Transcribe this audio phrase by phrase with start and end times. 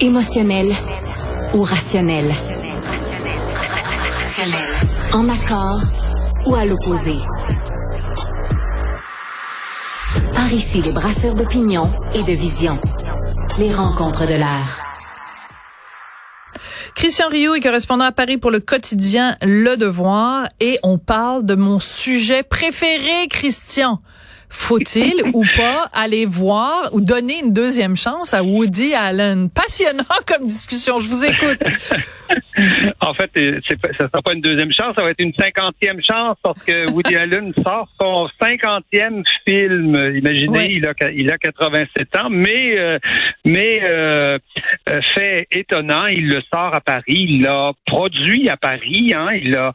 [0.00, 0.70] Émotionnel
[1.54, 2.26] ou rationnel?
[5.12, 5.80] En accord
[6.44, 7.14] ou à l'opposé?
[10.34, 12.78] Par ici, les brasseurs d'opinion et de vision.
[13.58, 14.82] Les rencontres de l'air.
[16.94, 21.54] Christian Rioux est correspondant à Paris pour le quotidien Le Devoir et on parle de
[21.54, 24.00] mon sujet préféré, Christian.
[24.48, 29.50] Faut-il ou pas aller voir ou donner une deuxième chance à Woody Allen?
[29.50, 30.98] Passionnant comme discussion.
[30.98, 31.58] Je vous écoute.
[33.00, 36.36] en fait, ça ne sera pas une deuxième chance, ça va être une cinquantième chance
[36.42, 39.94] parce que Woody Allen sort son cinquantième film.
[40.14, 42.98] Imaginez, il, a, il a 87 ans, mais, euh,
[43.44, 44.38] mais euh,
[44.88, 49.12] euh, fait étonnant, il le sort à Paris, il l'a produit à Paris.
[49.14, 49.72] Hein, il a,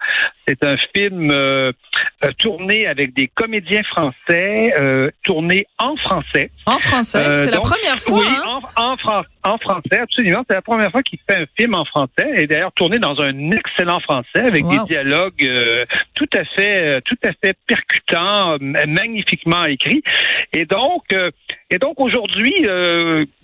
[0.52, 1.34] c'est un film
[2.38, 4.74] tourné avec des comédiens français,
[5.24, 6.52] tourné en français.
[6.66, 8.20] En français, c'est la première fois.
[8.20, 8.60] Oui, hein?
[8.76, 10.44] en, en, en français, absolument.
[10.50, 13.52] C'est la première fois qu'il fait un film en français et d'ailleurs tourné dans un
[13.52, 19.66] excellent français avec des dialogues euh, tout à fait, euh, tout à fait percutants, magnifiquement
[19.66, 20.04] écrits.
[20.54, 21.32] Et donc, euh,
[21.70, 22.54] et donc aujourd'hui,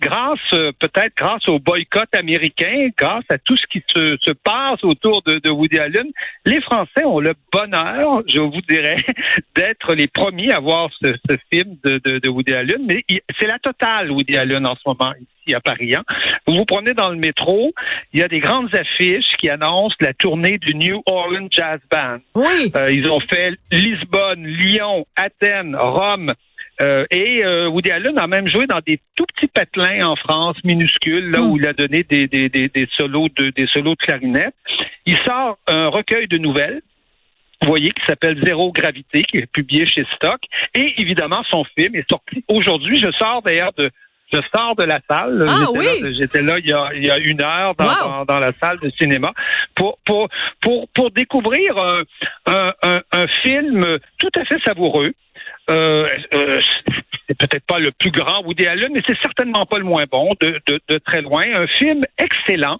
[0.00, 5.22] grâce peut-être grâce au boycott américain, grâce à tout ce qui se, se passe autour
[5.22, 6.06] de, de, Woody Allen,
[6.44, 8.96] les Français ont le bonheur, je vous dirais,
[9.56, 12.84] d'être les premiers à voir ce, ce film de, de, de Woody Allen.
[12.86, 13.04] Mais
[13.38, 15.12] c'est la totale Woody Allen en ce moment
[15.54, 15.94] à Paris.
[15.94, 16.04] Hein.
[16.46, 17.72] Vous vous prenez dans le métro,
[18.12, 22.18] il y a des grandes affiches qui annoncent la tournée du New Orleans Jazz Band.
[22.34, 22.72] Oui.
[22.76, 26.32] Euh, ils ont fait Lisbonne, Lyon, Athènes, Rome.
[26.80, 30.56] Euh, et euh, Woody Allen a même joué dans des tout petits patelins en France,
[30.64, 34.04] minuscules, là où il a donné des, des, des, des, solos de des solos de
[34.04, 34.54] clarinette.
[35.04, 36.82] Il sort un recueil de nouvelles
[37.62, 40.40] vous voyez, qui s'appelle Zéro Gravité, qui est publié chez Stock.
[40.74, 43.00] Et évidemment, son film est sorti aujourd'hui.
[43.00, 43.90] Je sors d'ailleurs de,
[44.32, 45.44] je sors de la salle.
[45.48, 48.38] Ah, j'étais, là, j'étais là il y, a, il y a une heure dans, dans,
[48.38, 49.32] la salle de cinéma
[49.74, 50.28] pour pour
[50.60, 52.02] pour pour découvrir un,
[52.82, 55.12] un, un, film tout à fait savoureux.
[55.70, 56.60] Euh, euh,
[57.28, 60.34] c'est peut-être pas le plus grand Woody Allen, mais c'est certainement pas le moins bon,
[60.40, 61.42] de, de, de très loin.
[61.54, 62.78] Un film excellent,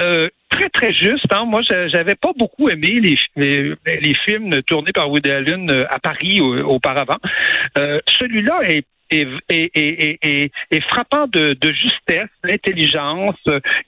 [0.00, 1.26] euh, très très juste.
[1.32, 1.44] Hein.
[1.46, 6.00] Moi, j'avais pas beaucoup aimé les, les, les, films tournés par Woody Allen euh, à
[6.00, 7.18] Paris auparavant.
[7.78, 13.36] Euh, celui-là est est, frappant de, justesse, d'intelligence.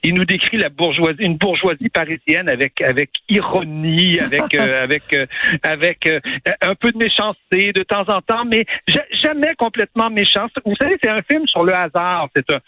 [0.03, 5.25] Il nous décrit la bourgeoisie, une bourgeoisie parisienne avec avec ironie, avec euh, avec euh,
[5.63, 6.19] avec euh,
[6.61, 8.65] un peu de méchanceté de temps en temps, mais
[9.23, 10.47] jamais complètement méchant.
[10.65, 12.29] Vous savez, c'est un film sur le hasard.
[12.35, 12.59] C'est un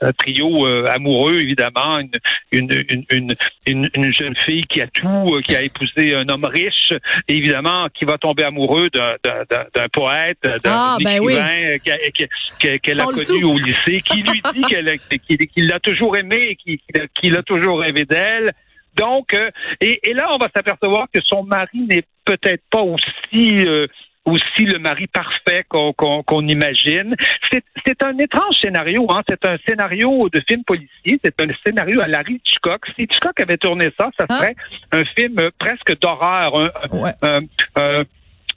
[0.00, 2.10] un trio euh, amoureux, évidemment, une,
[2.52, 3.34] une, une,
[3.66, 6.92] une, une jeune fille qui a tout, euh, qui a épousé un homme riche,
[7.28, 11.78] évidemment, qui va tomber amoureux d'un poète, d'un ah, ben écrivain
[12.58, 16.56] qu'elle a connu au lycée, qui lui dit qu'il l'a toujours aimé,
[17.14, 18.52] qu'il a toujours rêvé d'elle.
[18.96, 19.50] Donc, euh,
[19.80, 23.64] et, et, là, on va s'apercevoir que son mari n'est peut-être pas aussi
[24.24, 27.16] aussi le mari parfait qu'on imagine.
[27.86, 29.22] C'est un étrange scénario, hein?
[29.28, 32.86] c'est un scénario de film policier, c'est un scénario à Larry Hitchcock.
[32.94, 34.38] Si Hitchcock avait tourné ça, ça hein?
[34.38, 34.56] serait
[34.92, 36.70] un film presque d'horreur,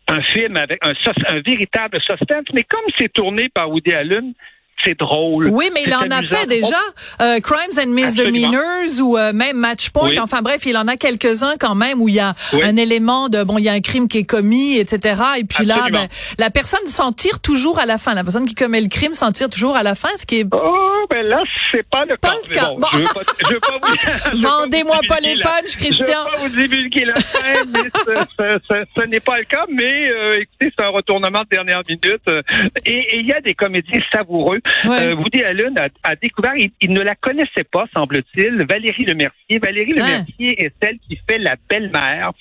[0.07, 0.93] un, film avec un,
[1.27, 4.33] un véritable suspense, mais comme c'est tourné par Woody Allen,
[4.83, 5.49] c'est drôle.
[5.49, 6.79] Oui, mais il en a fait déjà.
[7.21, 10.17] Euh, Crimes and Misdemeanors ou euh, même Match Point.
[10.21, 13.43] Enfin bref, il en a quelques-uns quand même où il y a un élément de
[13.43, 15.21] bon, il y a un crime qui est commis, etc.
[15.37, 16.07] Et puis là, ben,
[16.37, 18.13] la personne s'en tire toujours à la fin.
[18.13, 20.47] La personne qui commet le crime s'en tire toujours à la fin, ce qui est.
[20.53, 21.39] Oh, ben là,
[21.71, 22.69] c'est pas le pas cas.
[22.69, 24.41] Bon, pas, je veux pas vous.
[24.41, 26.05] Vendez-moi pas les punches, Christian.
[26.07, 29.65] Je veux pas vous divulguer la fin, mais ce, ce, ce, n'est pas le cas.
[29.69, 32.27] Mais euh, écoutez, c'est un retournement de dernière minute.
[32.85, 34.59] et il y a des comédies savoureux.
[34.85, 39.59] Euh, Woody Allen a, découvert, il, ne la connaissait pas, semble-t-il, Valérie Lemercier.
[39.59, 42.31] Valérie Lemercier est celle qui fait la belle-mère,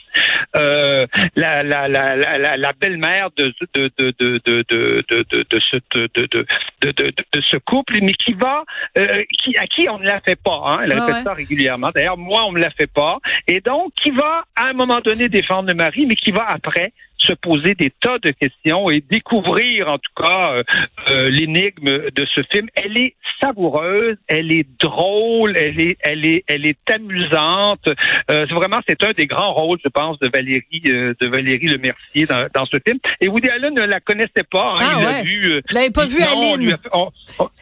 [0.56, 1.06] euh,
[1.36, 5.76] la, la, la, la, la belle-mère de, de, de, de, de, de, de, de, ce,
[5.94, 6.46] de, de, de,
[6.80, 8.61] de, de, ce couple, mais qui va,
[8.98, 10.58] euh, qui, à qui on ne la fait pas.
[10.64, 11.90] Hein, elle répète ça régulièrement.
[11.94, 13.18] D'ailleurs, moi, on me la fait pas.
[13.46, 16.92] Et donc, qui va, à un moment donné, défendre le mari, mais qui va après
[17.22, 20.62] se poser des tas de questions et découvrir en tout cas euh,
[21.10, 22.68] euh, l'énigme de ce film.
[22.74, 27.88] Elle est savoureuse, elle est drôle, elle est, elle est, elle est amusante.
[28.30, 32.46] Euh, vraiment, c'est un des grands rôles, je pense, de Valérie, de Valérie Lemercier dans,
[32.54, 32.98] dans ce film.
[33.20, 34.74] Et Woody Allen ne la connaissait pas.
[34.76, 35.22] Hein, ah, il ouais.
[35.22, 35.62] vu.
[35.70, 36.76] il l'avait pas vu Aline.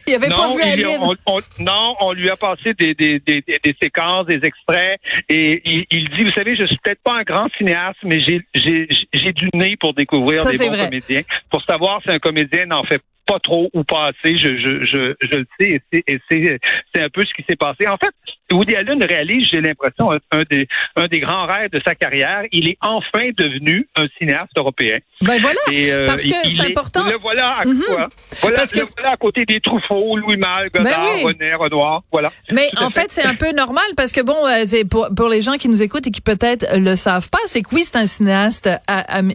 [0.07, 1.15] il avait pas vu Aline.
[1.59, 4.99] non, on lui a passé des, des, des, des séquences, des extraits,
[5.29, 8.41] et il, il, dit, vous savez, je suis peut-être pas un grand cinéaste, mais j'ai,
[8.53, 12.83] j'ai, j'ai du nez pour découvrir des bons comédiens, pour savoir si un comédien n'en
[12.83, 17.09] fait pas trop ou pas assez, je, je, je, je le sais, et c'est un
[17.09, 17.87] peu ce qui s'est passé.
[17.87, 18.13] En fait,
[18.51, 22.43] Woody Allen réalise, j'ai l'impression, un des, un des grands rêves de sa carrière.
[22.51, 24.99] Il est enfin devenu un cinéaste européen.
[25.21, 27.05] Ben voilà, euh, parce que c'est important.
[27.09, 27.81] Le voilà à mhm.
[27.85, 28.09] quoi?
[28.41, 28.79] Voilà, parce que...
[28.97, 32.31] voilà à côté des Truffaut, Louis Malle, ben Godard, ben René, Renoir, voilà.
[32.51, 35.53] Mais en fait, c'est un peu normal parce que bon, euh, pour, pour les gens
[35.53, 38.69] qui nous écoutent et qui peut-être le savent pas, c'est que oui, c'est un cinéaste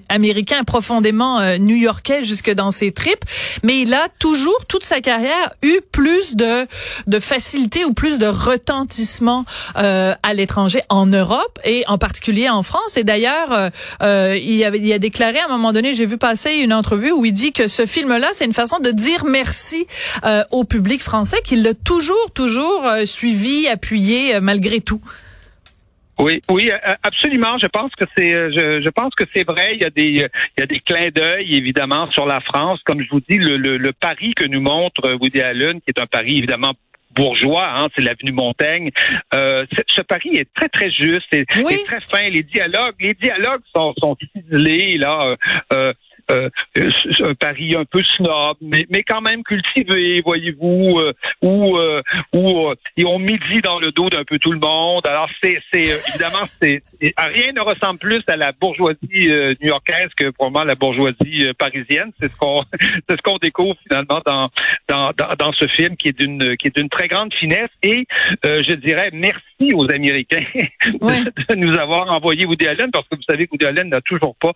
[0.09, 3.25] américain profondément euh, new-yorkais jusque dans ses tripes,
[3.63, 6.67] mais il a toujours toute sa carrière eu plus de
[7.07, 9.06] de facilité ou plus de retentissement
[9.77, 12.97] euh, à l'étranger en Europe et en particulier en France.
[12.97, 13.69] Et d'ailleurs, euh,
[14.03, 17.33] euh, il, a déclaré à un moment donné, j'ai vu passer une entrevue où il
[17.33, 19.87] dit que ce film-là, c'est une façon de dire merci
[20.51, 25.01] au public français, qu'il l'a toujours, toujours suivi, appuyé malgré tout.
[26.19, 26.71] Oui, oui,
[27.03, 27.59] absolument.
[27.59, 29.75] Je pense que c'est, je, pense que c'est vrai.
[29.75, 33.03] Il y a des, il y a des clins d'œil évidemment sur la France, comme
[33.03, 36.07] je vous dis, le, le, le pari que nous montre Woody Allen, qui est un
[36.07, 36.73] pari évidemment
[37.17, 38.91] bourgeois, hein, c'est l'avenue Montaigne.
[39.35, 41.63] Euh, ce pari est très très juste, et, très
[42.11, 42.29] fin.
[42.31, 45.37] Les dialogues, les dialogues sont, sont ciselés là.
[45.73, 45.93] Euh,
[46.31, 46.91] euh euh,
[47.21, 51.13] un pari un peu snob, mais, mais quand même cultivé, voyez-vous, euh,
[51.43, 52.03] où, euh,
[52.35, 55.07] où ils ont midi dans le dos d'un peu tout le monde.
[55.07, 59.31] Alors c'est, c'est évidemment c'est rien ne ressemble plus à la bourgeoisie
[59.61, 62.13] new-yorkaise que probablement la bourgeoisie parisienne.
[62.21, 62.63] C'est ce qu'on
[63.09, 64.51] c'est ce qu'on découvre finalement dans,
[64.89, 68.07] dans, dans ce film qui est d'une qui est d'une très grande finesse et
[68.45, 70.45] je dirais merci aux Américains
[70.85, 74.37] de nous avoir envoyé Woody Allen parce que vous savez que Woody Allen n'a toujours
[74.37, 74.53] pas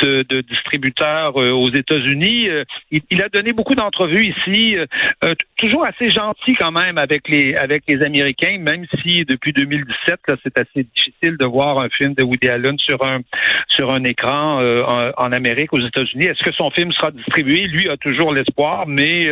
[0.00, 2.48] de, de distributeur euh, aux États-Unis.
[2.48, 7.54] Euh, il, a donné beaucoup d'entrevues ici, euh, toujours assez gentil quand même avec les
[7.54, 12.14] avec les Américains, même si depuis 2017 là c'est assez difficile de voir un film
[12.14, 13.20] de Woody Allen sur un
[13.68, 16.26] sur un écran en, Amérique aux États-Unis.
[16.26, 17.62] Est-ce que son film sera distribué?
[17.68, 19.28] Lui a toujours l'espoir, mais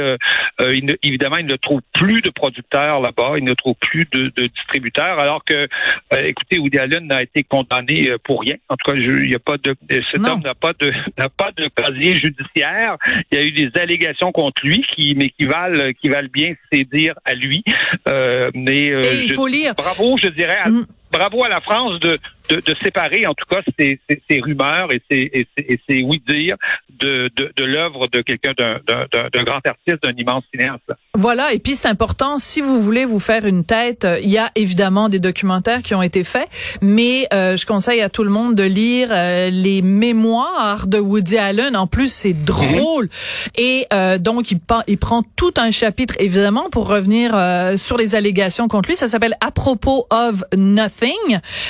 [0.61, 4.47] il évidemment il ne trouve plus de producteurs là-bas, il ne trouve plus de, de
[4.47, 5.69] distributeurs, alors que
[6.13, 8.57] écoutez Woody Allen n'a été condamné pour rien.
[8.69, 9.75] En tout cas, il n'y a pas de
[10.11, 12.97] cet homme n'a pas de n'a pas de casier judiciaire.
[13.31, 16.55] Il y a eu des allégations contre lui qui mais qui valent qui valent bien
[16.73, 17.65] ses dires à lui.
[18.09, 19.75] Euh, mais euh, il faut lire.
[19.75, 20.59] Bravo, je dirais.
[20.63, 22.19] À, mm bravo à la France de,
[22.49, 26.57] de, de séparer, en tout cas, ces, ces, ces rumeurs et ces, et ces, oui-dire
[26.89, 30.93] de, de, de l'œuvre de quelqu'un d'un grand artiste, d'un immense cinéaste.
[31.15, 34.39] Voilà, et puis c'est important, si vous voulez vous faire une tête, euh, il y
[34.39, 36.49] a évidemment des documentaires qui ont été faits,
[36.83, 41.39] mais euh, je conseille à tout le monde de lire euh, les mémoires de Woody
[41.39, 41.77] Allen.
[41.77, 42.45] En plus, c'est mhm.
[42.45, 43.09] drôle.
[43.57, 43.87] Et
[44.21, 47.33] donc, il, il prend tout un chapitre, évidemment, pour revenir
[47.79, 48.97] sur les allégations contre lui.
[48.97, 51.00] Ça s'appelle À propos of Nothing.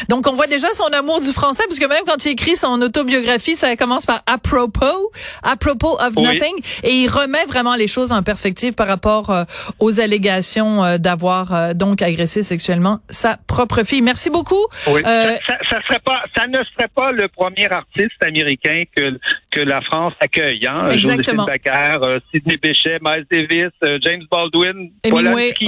[0.09, 3.57] Donc, on voit déjà son amour du français, puisque même quand il écrit son autobiographie,
[3.57, 5.13] ça commence par à propos,
[5.43, 9.45] à propos of nothing, et il remet vraiment les choses en perspective par rapport euh,
[9.79, 14.03] aux allégations euh, d'avoir euh, donc agressé sexuellement sa propre fille.
[14.03, 14.65] Merci beaucoup.
[14.89, 15.03] Oui.
[15.03, 15.39] Ça,
[15.69, 19.19] ça, serait pas, ça ne serait pas le premier artiste américain que
[19.51, 20.67] que la France accueille.
[20.67, 20.89] Hein?
[20.91, 21.47] Exactement.
[21.47, 23.73] Joséphine Sidney Bechet, Miles Davis,
[24.03, 25.67] James Baldwin, Polanski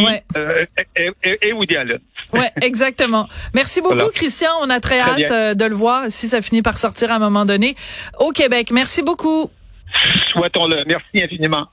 [0.96, 1.98] et, et, et Woody Allen.
[2.32, 3.28] Ouais, exactement.
[3.54, 4.50] Merci beaucoup, Christian.
[4.62, 7.18] On a très, hâte euh, de le voir si ça finit par sortir à un
[7.18, 7.76] moment donné
[8.18, 8.70] au Québec.
[8.70, 9.50] Merci beaucoup.
[10.32, 10.84] Souhaitons-le.
[10.86, 11.66] Merci infiniment.